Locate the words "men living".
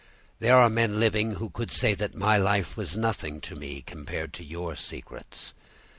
0.67-1.33